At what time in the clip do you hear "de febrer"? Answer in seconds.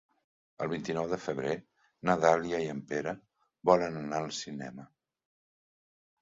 1.11-1.51